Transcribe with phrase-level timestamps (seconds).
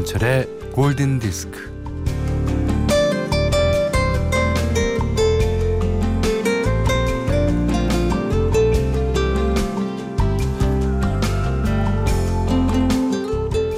[0.00, 1.70] 김현철의 골든 디스크.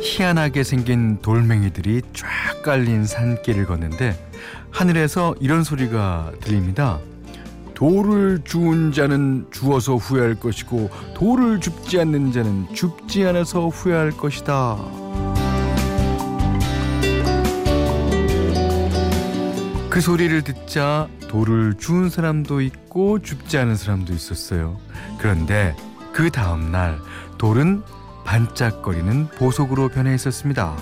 [0.03, 2.29] 희한하게 생긴 돌멩이들이 쫙
[2.62, 4.15] 깔린 산길을 걷는데
[4.70, 7.01] 하늘에서 이런 소리가 들립니다.
[7.75, 15.32] 돌을 주운 자는 주어서 후회할 것이고 돌을 줍지 않는 자는 줍지 않아서 후회할 것이다.
[19.93, 24.81] 그 소리를 듣자 돌을 주운 사람도 있고 줍지 않은 사람도 있었어요.
[25.19, 25.77] 그런데
[26.15, 26.99] 그 다음 날
[27.37, 27.83] 돌은
[28.25, 30.75] 반짝거리는 보석으로 변해 있었습니다.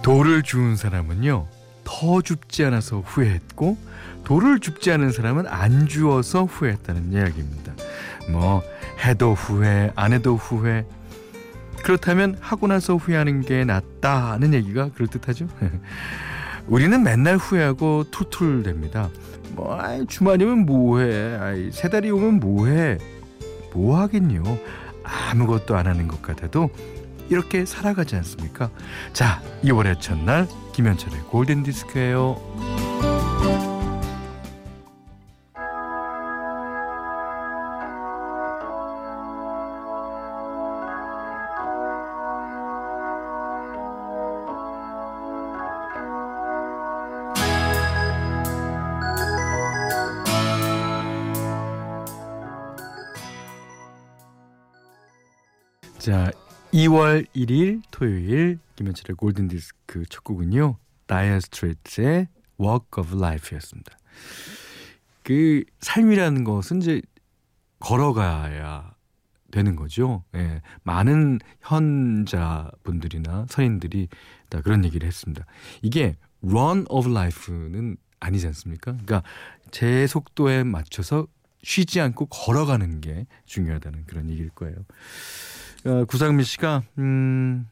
[0.00, 1.46] 돌을 주운 사람은요,
[1.84, 3.76] 더 줍지 않아서 후회했고,
[4.24, 7.74] 돌을 줍지 않은 사람은 안 주어서 후회했다는 이야기입니다.
[8.30, 8.62] 뭐,
[9.04, 10.86] 해도 후회, 안 해도 후회.
[11.82, 15.48] 그렇다면 하고 나서 후회하는 게 낫다는 얘기가 그럴듯하죠?
[16.68, 19.10] 우리는 맨날 후회하고 툴툴댑니다.
[19.54, 21.36] 뭐, 아이, 주말이면 뭐해?
[21.36, 22.98] 아이, 세 달이 오면 뭐해?
[23.74, 24.42] 뭐 하겠요?
[25.02, 26.70] 아무것도 안 하는 것 같아도
[27.28, 28.70] 이렇게 살아가지 않습니까?
[29.12, 32.91] 자, 2월의 첫날 김현철의 골든 디스크예요.
[56.02, 56.32] 자,
[56.72, 60.76] 2월 1일 토요일 김현철의 골든 디스크 첫 곡은요.
[61.06, 62.26] 다이어 스트레이트의
[62.60, 63.96] Walk of Life였습니다.
[65.22, 67.02] 그 삶이라는 것은 이제
[67.78, 68.96] 걸어가야
[69.52, 70.24] 되는 거죠.
[70.34, 74.08] 예, 많은 현자분들이나 서인들이
[74.48, 75.46] 다 그런 얘기를 했습니다.
[75.82, 78.90] 이게 run of life는 아니지 않습니까?
[78.90, 79.22] 그러니까
[79.70, 81.28] 제 속도에 맞춰서
[81.62, 84.74] 쉬지 않고 걸어가는 게 중요하다는 그런 얘기일 거예요.
[85.84, 87.68] 어, 구상민 씨가 음,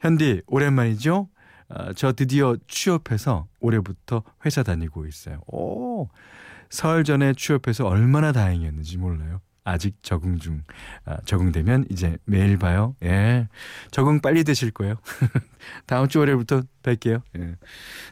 [0.00, 1.28] 현디 오랜만이죠?
[1.68, 5.40] 어, 저 드디어 취업해서 올해부터 회사 다니고 있어요.
[5.46, 6.08] 오,
[6.68, 9.40] 설 전에 취업해서 얼마나 다행이었는지 몰라요.
[9.62, 10.62] 아직 적응 중.
[11.04, 12.96] 아, 적응되면 이제 매일 봐요.
[13.04, 13.46] 예.
[13.90, 14.94] 적응 빨리 되실 거예요.
[15.86, 17.22] 다음 주 월요일부터 뵐게요.
[17.38, 17.56] 예.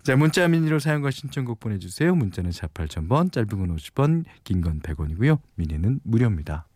[0.04, 2.15] 자, 문자 미니로 사용과 신청곡 보내주세요.
[2.15, 5.38] 문자는 4 8,000번, 짧은 건 50원, 긴 건 100원이고요.
[5.54, 6.66] 미니는 무료입니다.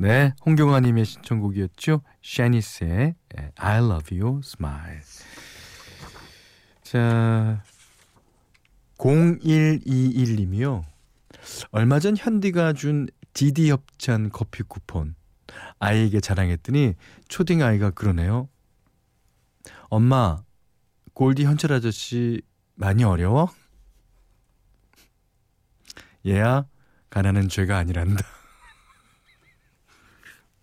[0.00, 2.02] 네, 홍경아님의 신청곡이었죠.
[2.22, 3.16] 샤니스의
[3.56, 5.00] I Love You Smile.
[6.84, 7.64] 자,
[8.96, 10.84] 0121님이요.
[11.72, 15.16] 얼마 전 현디가 준 디디 협찬 커피 쿠폰
[15.80, 16.94] 아이에게 자랑했더니
[17.26, 18.48] 초딩 아이가 그러네요.
[19.88, 20.44] 엄마,
[21.12, 22.40] 골디 현철 아저씨
[22.76, 23.52] 많이 어려워?
[26.24, 26.66] 얘야,
[27.10, 28.37] 가난은 죄가 아니란다.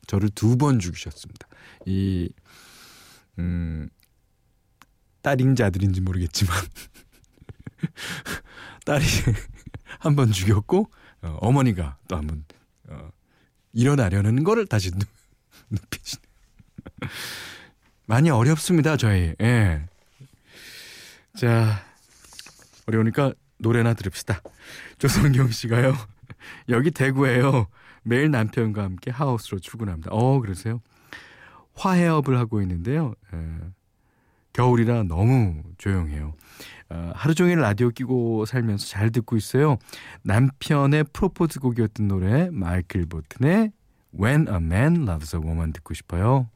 [0.07, 1.47] 저를 두 번 죽이셨습니다.
[1.85, 2.29] 이,
[3.39, 3.89] 음,
[5.21, 6.55] 딸인지 아들인지 모르겠지만,
[8.85, 9.05] 딸이
[9.99, 10.90] 한 번 죽였고,
[11.22, 12.46] 어, 어머니가 또 한 번,
[12.87, 13.09] 어,
[13.73, 14.91] 일어나려는 거를 다시
[15.69, 16.22] 눕히시네.
[18.05, 19.34] 많이 어렵습니다, 저희.
[19.41, 19.87] 예.
[21.35, 21.84] 자,
[22.85, 24.41] 어려우니까 노래나 들읍시다.
[24.99, 25.96] 조성경 씨가요.
[26.70, 27.68] 여기 대구에요.
[28.03, 30.12] 매일 남편과 함께 하우스로 출근합니다.
[30.12, 30.82] 어, 그러세요?
[31.74, 33.14] 화해업을 하고 있는데요.
[33.34, 33.38] 에,
[34.53, 36.34] 겨울이라 너무 조용해요.
[36.90, 39.78] 어, 하루 종일 라디오 끼고 살면서 잘 듣고 있어요.
[40.24, 43.72] 남편의 프로포즈 곡이었던 노래 마이클 보튼의
[44.18, 46.50] When a Man Loves a Woman 듣고 싶어요.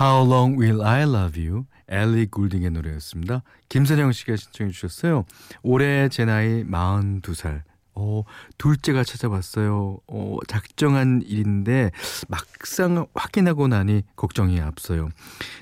[0.00, 3.42] How Long Will I Love You 엘리 굴딩의 노래였습니다.
[3.68, 5.26] 김선영 씨가 신청해 주셨어요.
[5.62, 7.62] 올해 제 나이 42살.
[7.94, 8.22] 어,
[8.56, 9.98] 둘째가 찾아왔어요.
[10.06, 11.90] 어, 작정한 일인데
[12.28, 15.10] 막상 확인하고 나니 걱정이 앞서요.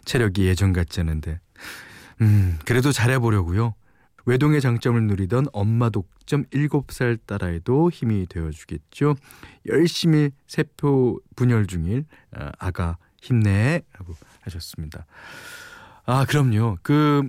[0.05, 1.41] 체력이 예전 같지 않은데.
[2.21, 3.75] 음, 그래도 잘해보려고요.
[4.25, 9.17] 외동의 장점을 누리던 엄마 독점 7살 딸아이도 힘이 되어주겠죠.
[9.67, 15.07] 열심히 세포 분열 중일 아, 아가 힘내 하고 하셨습니다.
[16.05, 16.79] 아 그럼요.
[16.83, 17.29] 그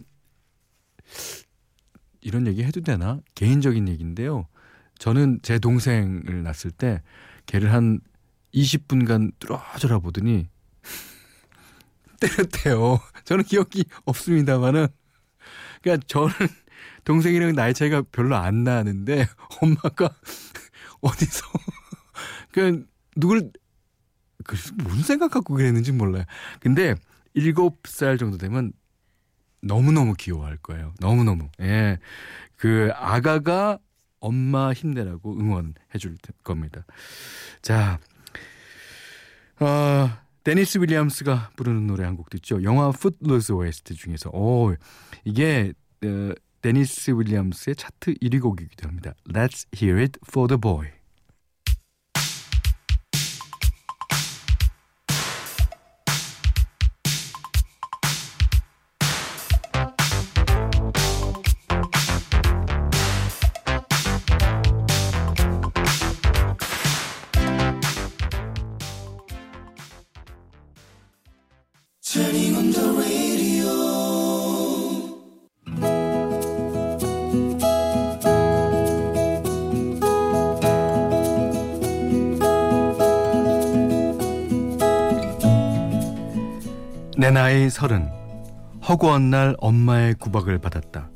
[2.21, 3.19] 이런 얘기 해도 되나?
[3.35, 4.47] 개인적인 얘기인데요.
[4.99, 7.01] 저는 제 동생을 낳았을 때
[7.45, 7.99] 걔를 한
[8.53, 10.47] 20분간 뚫어져라 보더니
[12.19, 12.99] 때렸대요.
[13.23, 14.87] 저는 기억이 없습니다만은
[15.81, 16.31] 그러니까 저는
[17.05, 19.27] 동생이랑 나이 차이가 별로 안 나는데
[19.61, 20.13] 엄마가
[21.01, 21.47] 어디서
[22.51, 23.51] 그 누굴
[24.45, 26.23] 그 무슨 생각 갖고 그랬는지 몰라요.
[26.59, 26.95] 근데
[27.33, 28.71] 일곱 살 정도 되면
[29.61, 30.93] 너무너무 귀여워할 거예요.
[30.99, 31.49] 너무너무.
[31.61, 31.99] 예.
[32.55, 33.79] 그 아가가
[34.19, 36.85] 엄마 힘내라고 응원해 줄 겁니다.
[37.61, 37.99] 자.
[39.59, 40.09] 어,
[40.43, 42.63] 데니스 윌리엄스가 부르는 노래 한 곡도 있죠.
[42.63, 44.73] 영화 풋루스 OST 중에서 오,
[45.25, 49.13] 이게 어, 데니스 윌리엄스의 차트 1위 곡이기도 합니다.
[49.27, 50.98] Let's hear it for the boy.
[87.15, 88.09] 내 나이 서른
[88.87, 91.11] 허구한 날 엄마의 구박을 받았다.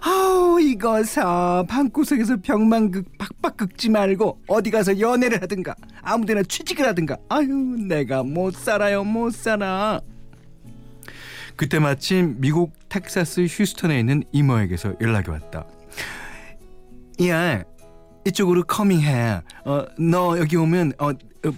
[0.00, 7.16] 아우 이거서 방구석에서 벽만 극 박박 긁지 말고 어디 가서 연애를 하든가 아무데나 취직을 하든가
[7.30, 7.48] 아유
[7.88, 10.00] 내가 못 살아요 못 살아.
[11.56, 15.66] 그때 마침 미국 텍사스 휴스턴에 있는 이모에게서 연락이 왔다.
[17.26, 17.62] 야
[18.26, 19.40] 이쪽으로 커밍해.
[19.64, 21.52] 어 너 여기 오면 어, 어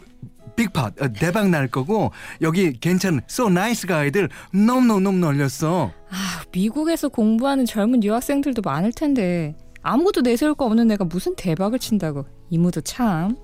[0.56, 2.12] 빅팟 어, 대박 날 거고
[2.42, 5.92] 여기 괜찮은 so nice 가이들 너무 너무 널렸어.
[6.10, 12.26] 아 미국에서 공부하는 젊은 유학생들도 많을 텐데 아무것도 내세울 거 없는 애가 무슨 대박을 친다고
[12.50, 13.36] 이모도 참.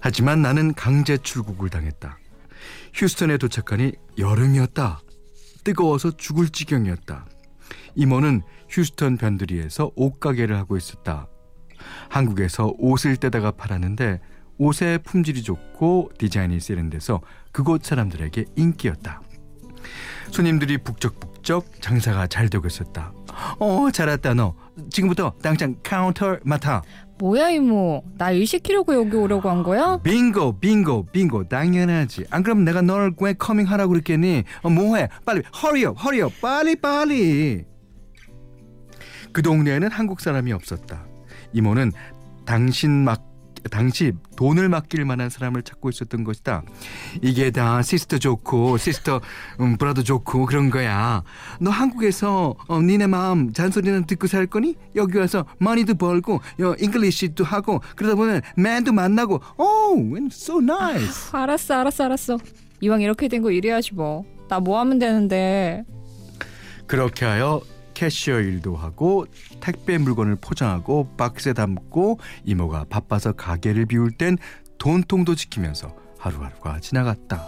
[0.00, 2.18] 하지만 나는 강제 출국을 당했다.
[2.94, 5.00] 휴스턴에 도착하니 여름이었다.
[5.66, 7.26] 뜨거워서 죽을 지경이었다.
[7.96, 11.26] 이모는 휴스턴 변두리에서 옷가게를 하고 있었다.
[12.08, 14.20] 한국에서 옷을 떼다가 팔았는데
[14.58, 17.20] 옷의 품질이 좋고 디자인이 세련돼서
[17.50, 19.20] 그곳 사람들에게 인기였다.
[20.30, 23.12] 손님들이 북적북적 장사가 잘 되고 있었다.
[23.58, 24.54] 어, 잘했다 너.
[24.90, 26.82] 지금부터 당장 카운터 맡아.
[27.18, 29.98] 뭐야 이모, 나 일 시키려고 여기 오려고 한 거야?
[30.02, 31.48] 빙고, 빙고, 빙고.
[31.48, 32.26] 당연하지.
[32.30, 34.44] 안 그러면 내가 너를 왜 coming하라고 그랬겠니?
[34.62, 35.08] 어, 뭐해?
[35.24, 37.64] 빨리 hurry up, hurry up, 빨리 빨리.
[39.32, 41.04] 그 동네에는 한국 사람이 없었다.
[41.52, 41.92] 이모는
[42.44, 43.22] 당신 막
[43.68, 46.62] 당시 돈을 맡길 만한 사람을 찾고 있었던 것이다.
[47.22, 49.20] 이게 다 sister 좋고 sister
[49.60, 51.22] 음, brother 좋고 그런 거야.
[51.60, 54.76] 너 한국에서 어, 니네 mom 잔소리는 듣고 살 거니?
[54.94, 61.30] 여기 와서 money도 벌고 어, English도 하고 그러다 보면 man도 만나고 oh, so nice.
[61.32, 62.38] 아, 알았어 알았어 알았어.
[62.80, 64.24] 이왕 이렇게 된 거 이래야지 뭐.
[64.48, 65.84] 나 뭐 하면 되는데.
[66.86, 67.60] 그렇게 하여
[67.96, 69.26] 캐시어 일도 하고
[69.58, 74.36] 택배 물건을 포장하고 박스에 담고 이모가 바빠서 가게를 비울 땐
[74.76, 77.42] 돈통도 지키면서 하루하루가 지나갔다.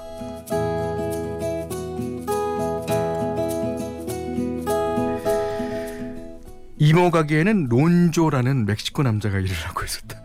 [6.78, 10.22] 이모 가게에는 론조라는 멕시코 남자가 일을 하고 있었다.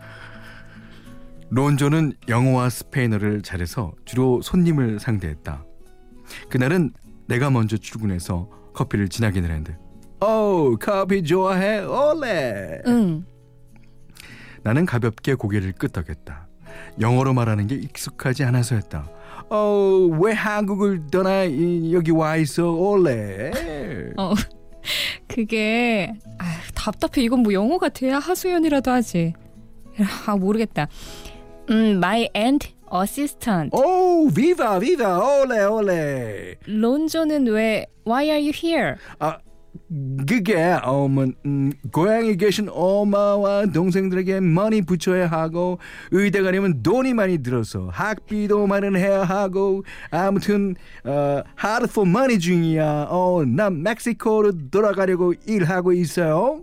[1.50, 5.66] 론조는 영어와 스페인어를 잘해서 주로 손님을 상대했다.
[6.48, 6.94] 그날은
[7.28, 9.83] 내가 먼저 출근해서 커피를 진하게 내는데
[10.24, 11.80] 오, 커피 좋아해?
[11.80, 12.80] 올레.
[12.86, 13.24] 응.
[14.62, 16.48] 나는 가볍게 고개를 끄덕였다.
[16.98, 19.10] 영어로 말하는 게 익숙하지 않아서였다.
[19.50, 21.44] 어, 왜 한국을 떠나
[21.92, 22.70] 여기 와 있어?
[22.70, 23.50] 올레.
[24.16, 24.32] 어.
[25.28, 27.22] 그게 아, 답답해.
[27.22, 29.34] 이건 뭐 영어가 돼야 하수연이라도 하지.
[30.26, 30.88] 아, 모르겠다.
[31.70, 33.70] 음, my aunt assistant.
[33.76, 35.06] 오, viva, viva,
[35.42, 36.54] 올레, 올레.
[36.66, 38.96] 론조는 왜 Why are you here?
[39.18, 39.38] 아,
[40.26, 45.78] 그게 어머 음, 고향에 계신 엄마와 동생들에게 많이 붙여야 하고
[46.10, 53.06] 의대 가려면 돈이 많이 들어서 학비도 마련해야 하고 아무튼 어, hard for money 중이야.
[53.10, 56.62] 어, 난 멕시코로 돌아가려고 일하고 있어요.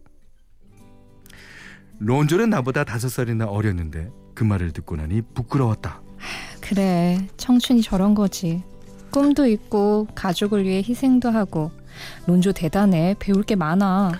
[2.00, 6.02] 론조는 나보다 다섯 살이나 어렸는데 그 말을 듣고 나니 부끄러웠다.
[6.62, 8.64] 그래, 청춘이 저런 거지.
[9.12, 11.70] 꿈도 있고 가족을 위해 희생도 하고
[12.28, 13.16] 론조 대단해.
[13.20, 14.12] 배울 게 많아.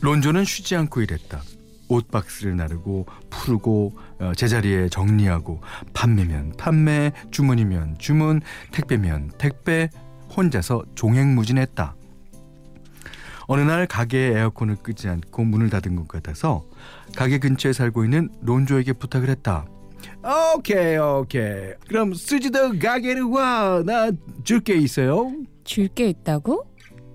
[0.00, 1.42] 론조는 쉬지 않고 일했다.
[1.88, 5.60] 옷 박스를 나르고 풀고 어, 제자리에 정리하고
[5.92, 8.40] 판매면 판매, 주문이면 주문,
[8.70, 9.90] 택배면 택배
[10.36, 11.96] 혼자서 종횡무진했다.
[13.48, 16.64] 어느 날 가게의 에어컨을 끄지 않고 문을 닫은 것 같아서
[17.16, 19.66] 가게 근처에 살고 있는 론조에게 부탁을 했다.
[20.54, 24.10] 오케이 오케이 그럼 쓰지도 가게를 와나
[24.44, 25.32] 줄 게 있어요
[25.64, 26.64] 줄 게 있다고?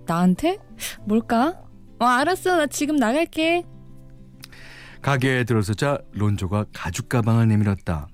[0.05, 0.57] 나한테?
[1.05, 1.61] 뭘까?
[1.99, 2.57] 어, 알았어.
[2.57, 3.63] 나 지금 나갈게.
[5.01, 8.07] 가게에 들어서자 론조가 가죽 가방을 내밀었다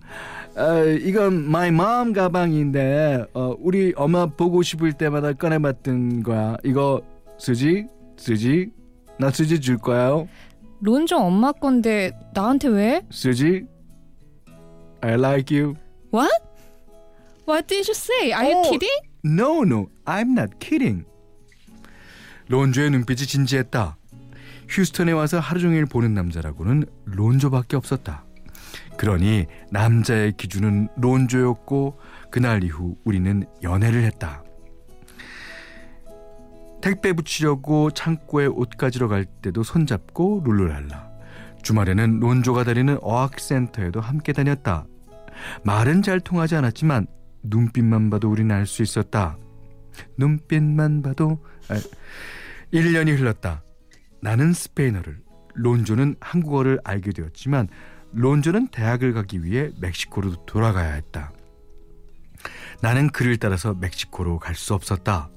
[0.57, 7.01] 어, 이건 my mom 가방인데 어, 우리 엄마 보고 싶을 때마다 꺼내봤던 거야 이거
[7.39, 7.85] 쓰지?
[8.17, 8.71] 쓰지?
[9.17, 10.25] 나 쓰지 줄 거야
[10.81, 13.01] 론조 엄마 건데 나한테 왜?
[13.09, 13.65] 쓰지?
[14.99, 15.75] I like you
[16.13, 16.29] What?
[17.47, 18.33] What did you say?
[18.33, 18.69] Are you 어.
[18.69, 18.99] kidding?
[19.23, 21.05] No, no, I'm not kidding.
[22.51, 23.95] 론조의 눈빛이 진지했다.
[24.67, 28.25] 휴스턴에 와서 하루 종일 보는 남자라고는 론조밖에 없었다.
[28.97, 31.97] 그러니 남자의 기준은 론조였고
[32.29, 34.43] 그날 이후 우리는 연애를 했다.
[36.81, 41.09] 택배 붙이려고 창고에 옷 가지러 갈 때도 손잡고 룰루랄라.
[41.63, 44.85] 주말에는 론조가 다니는 어학센터에도 함께 다녔다.
[45.63, 47.07] 말은 잘 통하지 않았지만
[47.43, 49.37] 눈빛만 봐도 우리는 알 수 있었다.
[50.17, 51.50] 눈빛만 봐도 아,
[52.73, 53.63] 1년이 흘렀다.
[54.21, 55.19] 나는 스페인어를,
[55.55, 57.67] 론조는 한국어를 알게 되었지만
[58.13, 61.33] 론조는 대학을 가기 위해 멕시코로 돌아가야 했다.
[62.81, 65.29] 나는 그를 따라서 멕시코로 갈 수 없었다.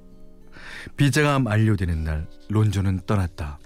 [0.97, 3.59] 비자가 만료되는 날 론조는 떠났다.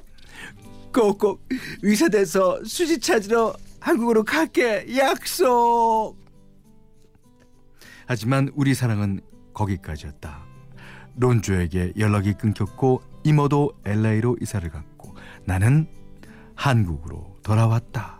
[0.93, 1.47] 꼭꼭
[1.83, 6.17] 의사 돼서 수지 찾으러 한국으로 갈게 약속.
[8.07, 9.21] 하지만 우리 사랑은
[9.55, 10.48] 거기까지였다.
[11.19, 15.87] 론조에게 연락이 끊겼고 이모도 LA로 이사를 갔고 나는
[16.55, 18.19] 한국으로 돌아왔다.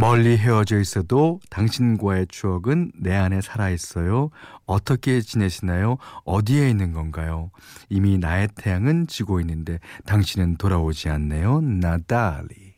[0.00, 4.30] 멀리 헤어져 있어도 당신과의 추억은 내 안에 살아있어요.
[4.64, 5.96] 어떻게 지내시나요?
[6.24, 7.50] 어디에 있는 건가요?
[7.88, 11.60] 이미 나의 태양은 지고 있는데 당신은 돌아오지 않네요.
[11.62, 12.74] Nathalie.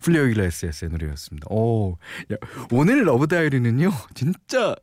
[0.00, 1.48] 훌리오 이글레시아스의 노래였습니다.
[1.50, 1.98] 오,
[2.32, 2.36] 야,
[2.70, 4.76] 오늘 Love Diary는요, 진짜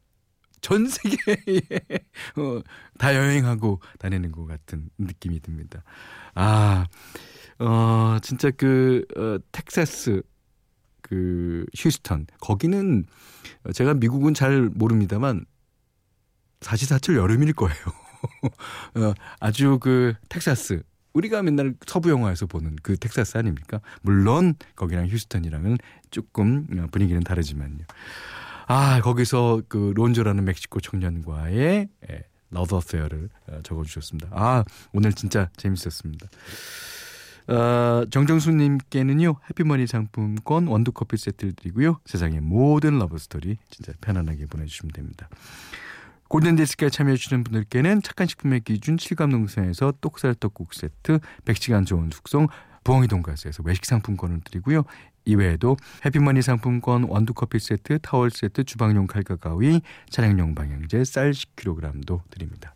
[0.59, 1.61] 전 세계에
[2.35, 2.61] 어,
[2.97, 5.83] 다 여행하고 다니는 것 같은 느낌이 듭니다.
[6.35, 6.85] 아,
[7.59, 10.21] 어, 진짜 그 어, 텍사스
[11.07, 13.05] 그 휴스턴 거기는
[13.73, 15.45] 제가 미국은 잘 모릅니다만
[16.61, 17.77] 사시사철 여름일 거예요.
[18.95, 20.83] 어, 아주 그 텍사스
[21.13, 23.79] 우리가 맨날 서부 영화에서 보는 그 텍사스 아닙니까?
[24.01, 25.77] 물론 거기랑 휴스턴이랑은
[26.11, 27.85] 조금 분위기는 다르지만요.
[28.67, 33.29] 아 거기서 그 론조라는 멕시코 청년과의 예, love affair를
[33.63, 34.29] 적어주셨습니다.
[34.31, 36.27] 아 오늘 진짜 재밌었습니다.
[37.48, 42.00] 어, 정정수님께는요 해피머니 상품권 원두커피 세트를 드리고요.
[42.06, 45.30] 세상의 모든 love story 진짜 편안하게 보내주시면 됩니다.
[46.27, 52.48] 골든디스크에 참여해주시는 분들께는 착한 식품의 기준 7감농산에서 똑살 떡국 세트 100시간 좋은 숙성
[52.84, 54.84] 부엉이 돈가스에서 외식 상품권을 드리고요.
[55.25, 62.75] 이외에도 해피머니 상품권 원두커피 세트 타월 세트 주방용 칼과 가위 차량용 방향제 쌀 10kg도 드립니다.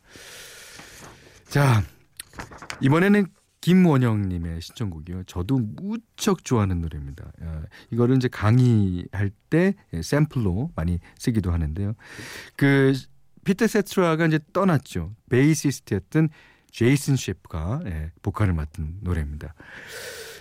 [1.48, 1.84] 자
[2.82, 3.28] 이번에는
[3.62, 5.24] 김원영님의 신청곡이요.
[5.26, 7.32] 저도 무척 좋아하는 노래입니다.
[7.92, 11.94] 이거를 이제 강의할 때 샘플로 많이 쓰기도 하는데요.
[12.56, 12.94] 그
[13.44, 15.16] 피터 세트라가 이제 떠났죠.
[15.30, 16.30] 베이시스트였던
[16.72, 19.54] 제이슨 셰프가 예, 보컬을 맡은 노래입니다.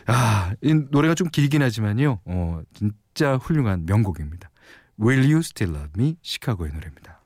[0.07, 2.21] 아, 이 노래가 좀 길긴 하지만요.
[2.25, 4.51] 어, 진짜 훌륭한 명곡입니다.
[5.01, 6.17] Will You Still Love Me?
[6.23, 7.20] 시카고의 노래입니다.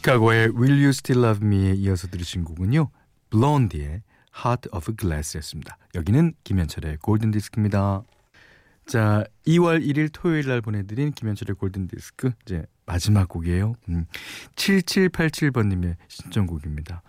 [0.00, 2.90] 시카고의 Will You Still Love Me에 이어서 들으신 곡은요.
[3.28, 4.02] 블론디의
[4.44, 5.76] Heart of Glass였습니다.
[5.94, 8.02] 여기는 김현철의 골든 디스크입니다.
[8.86, 13.74] 자, 2월 1일 토요일 날 보내드린 김현철의 골든 디스크 이제 마지막 곡이에요.
[13.90, 14.06] 음,
[14.56, 17.02] 7787번님의 신청곡입니다.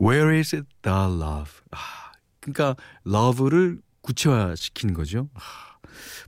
[0.00, 1.52] Where is the love?
[1.72, 2.76] 아, 그러니까
[3.06, 5.28] love를 구체화시키는 거죠.
[5.34, 5.40] 아,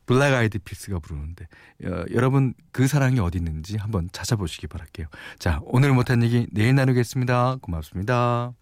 [0.07, 1.47] 블랙 아이드 피스가 부르는데
[1.85, 5.07] 어, 여러분 그 사랑이 어디 있는지 한번 찾아보시기 바랄게요.
[5.39, 7.57] 자, 오늘 못한 얘기 내일 나누겠습니다.
[7.61, 8.55] 고맙습니다.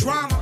[0.00, 0.39] Drama.